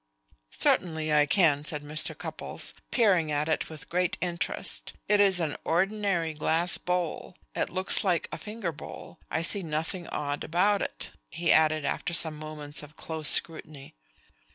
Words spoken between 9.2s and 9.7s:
I see